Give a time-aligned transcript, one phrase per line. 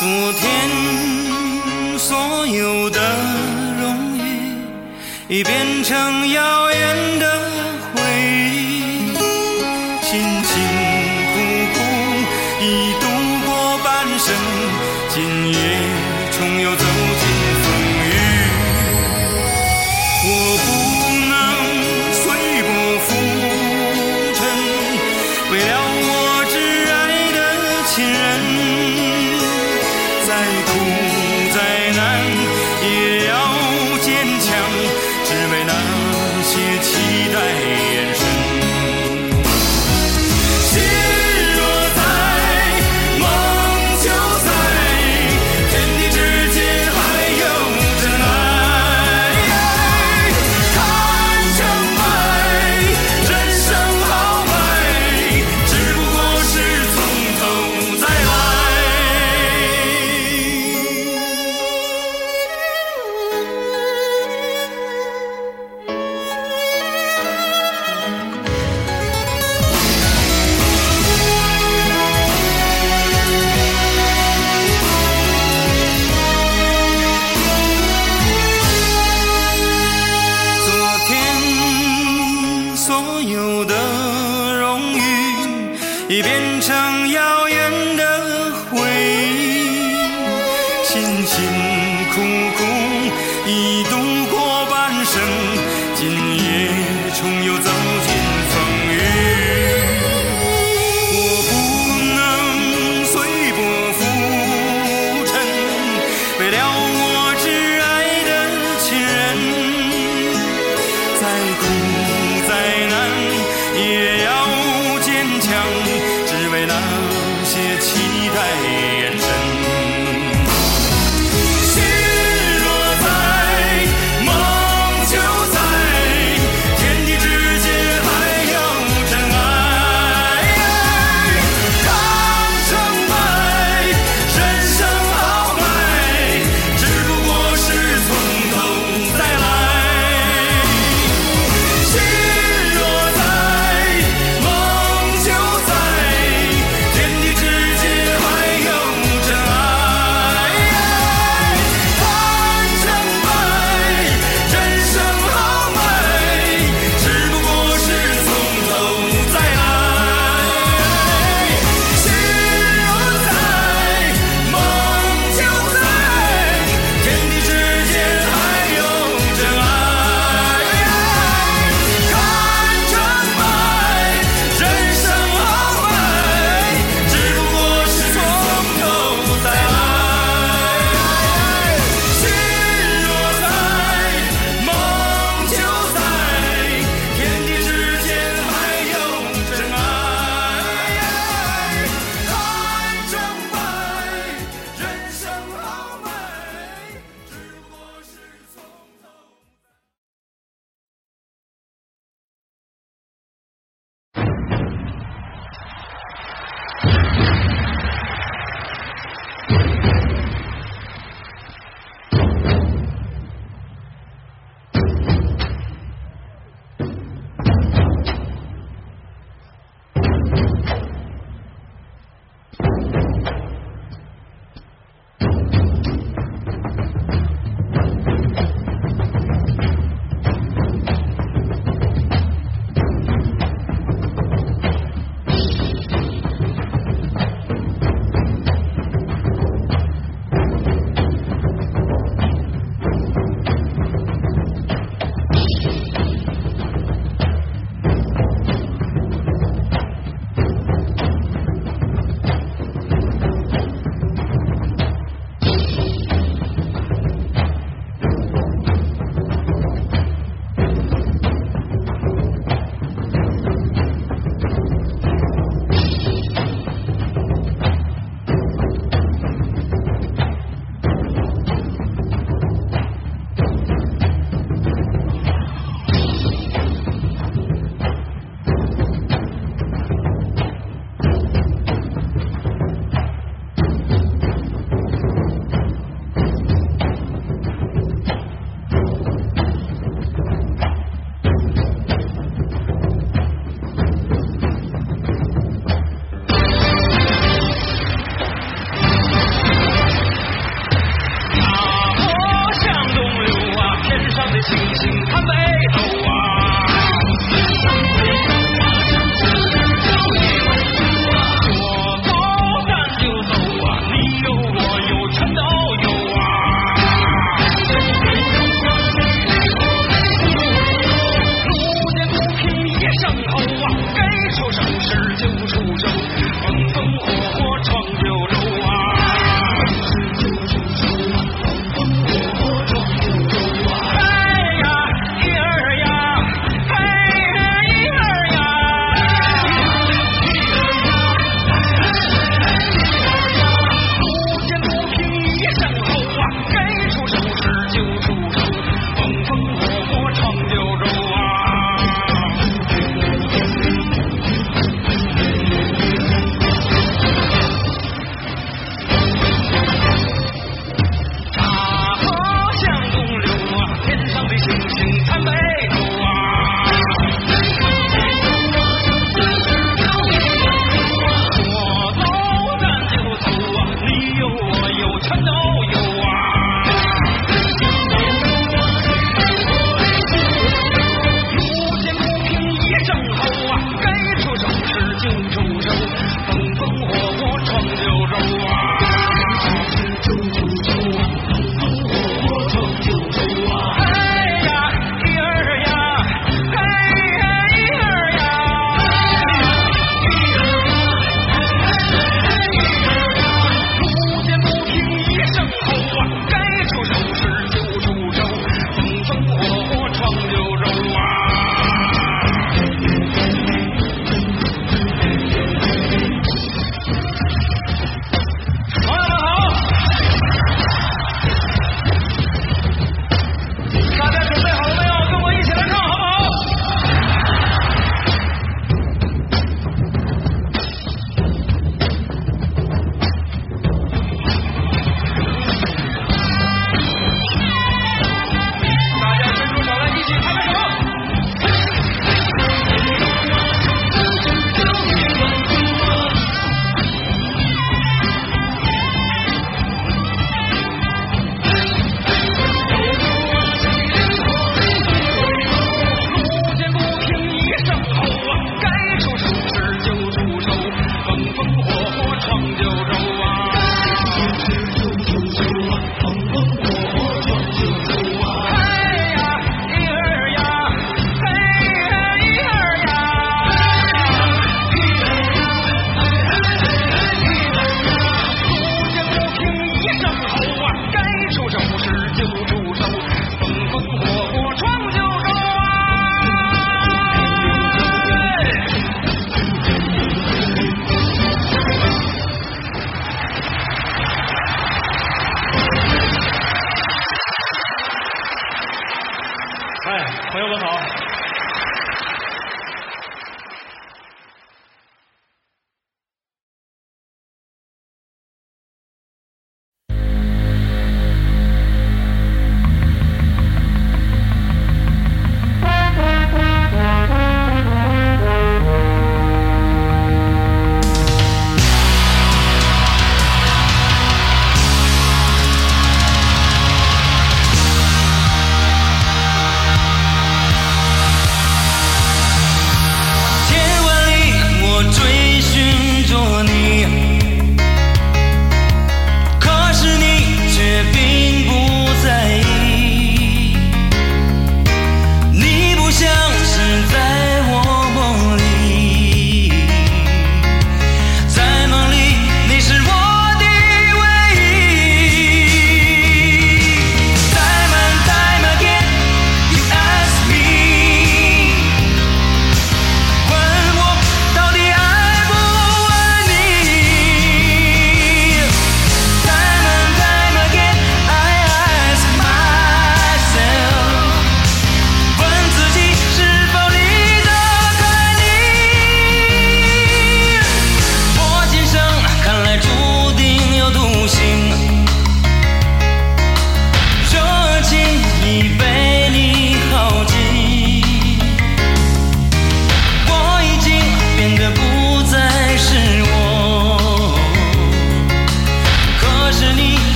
[0.00, 3.00] 昨天所有的
[3.80, 4.30] 荣誉
[5.26, 7.57] 已变成遥远的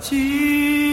[0.00, 0.87] 记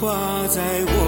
[0.00, 1.07] 画在我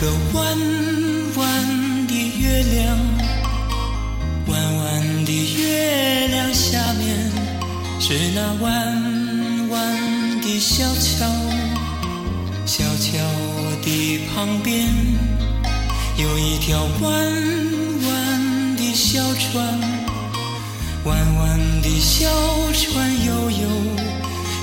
[0.00, 0.58] 个弯
[1.36, 2.98] 弯的月亮
[4.48, 7.30] 弯弯的月亮下面
[8.00, 11.26] 是那弯弯的小桥
[12.66, 13.18] 小桥
[13.82, 14.88] 的旁边
[16.16, 17.12] 有一条弯
[18.08, 19.64] 弯的小船
[21.04, 22.28] 弯弯的小
[22.72, 23.68] 船悠悠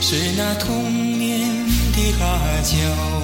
[0.02, 1.48] 是那童年
[1.94, 3.21] 的阿娇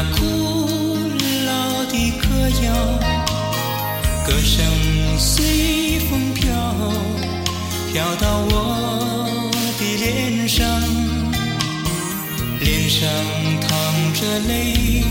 [0.00, 0.24] 那古
[1.44, 2.72] 老的歌谣
[4.24, 4.64] 歌声
[5.18, 6.54] 随风飘
[7.92, 9.28] 飘到我
[9.76, 10.64] 的脸上
[12.60, 13.10] 脸上
[13.60, 13.68] 淌
[14.14, 15.02] 着泪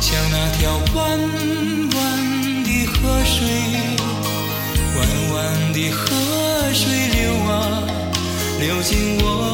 [0.00, 1.20] 像那条弯
[1.94, 3.38] 弯的河水
[4.96, 6.10] 弯弯的河
[6.74, 7.52] 水流啊
[8.58, 9.51] 流进我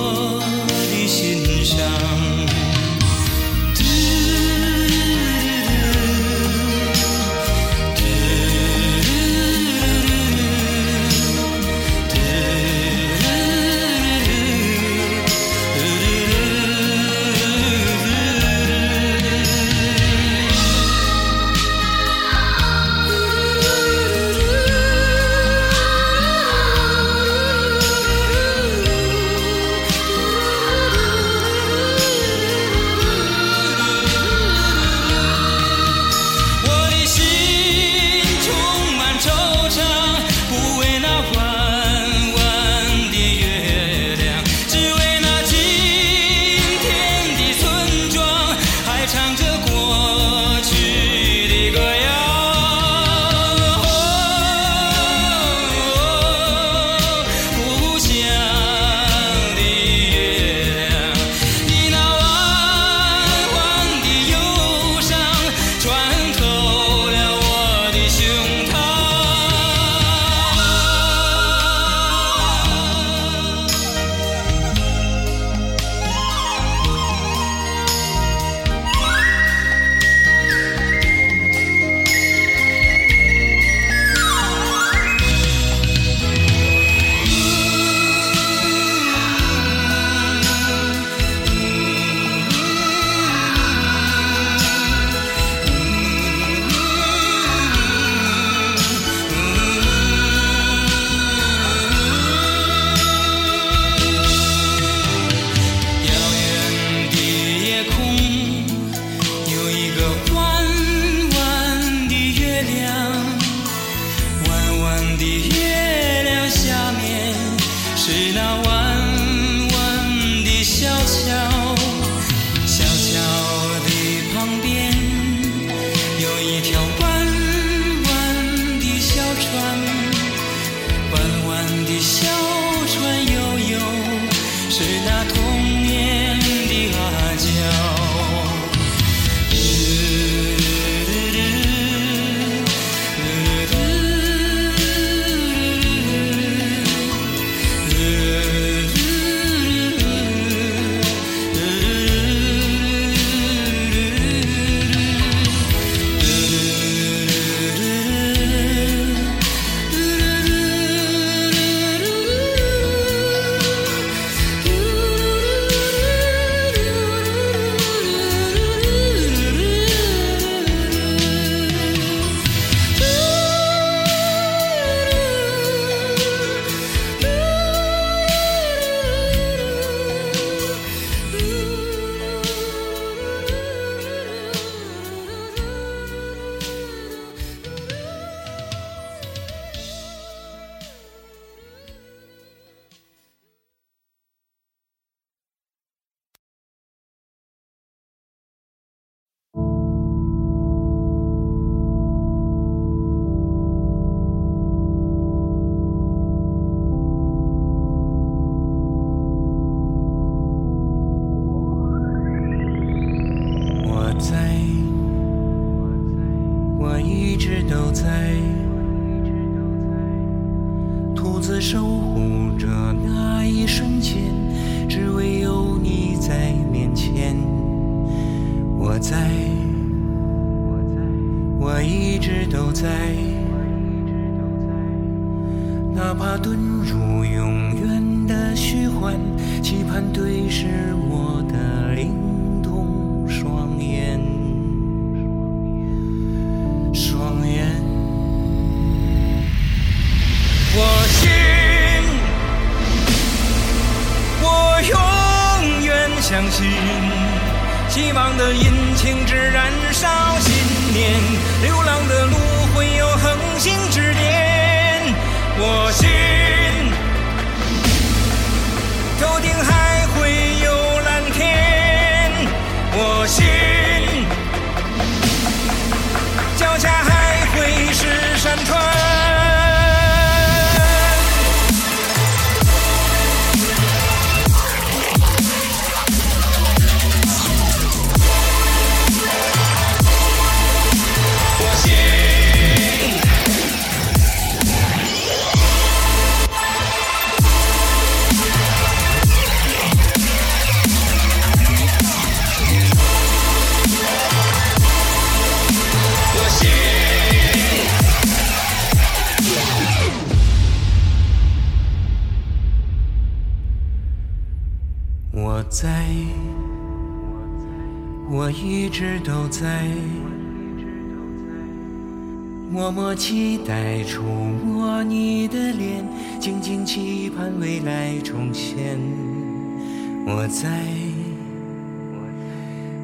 [330.30, 330.68] 我在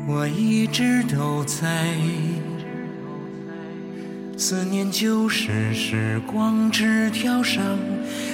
[0.06, 1.96] 我一直都在。
[4.36, 7.78] 思念就是时光纸条上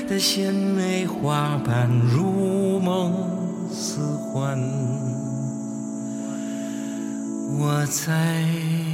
[0.09, 3.12] 的鲜美花瓣如梦
[3.70, 4.00] 似
[4.33, 4.59] 幻。
[7.61, 8.89] 我在。